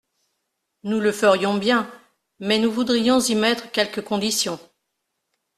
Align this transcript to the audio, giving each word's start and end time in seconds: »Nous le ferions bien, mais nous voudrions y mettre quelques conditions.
»Nous 0.81 0.99
le 0.99 1.11
ferions 1.11 1.53
bien, 1.59 1.87
mais 2.39 2.57
nous 2.57 2.71
voudrions 2.71 3.19
y 3.19 3.35
mettre 3.35 3.69
quelques 3.69 4.03
conditions. 4.03 4.59